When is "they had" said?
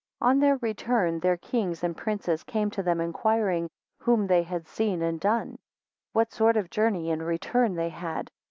4.25-4.67, 7.75-8.31